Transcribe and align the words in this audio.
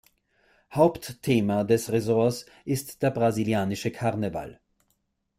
Hauptthema 0.73 1.63
des 1.63 1.91
Resorts 1.91 2.47
ist 2.65 3.03
der 3.03 3.11
brasilianische 3.11 3.91
Karneval. 3.91 4.59